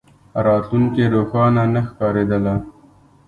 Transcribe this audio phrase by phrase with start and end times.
[0.45, 2.55] راتلونکې روښانه نه ښکارېدله.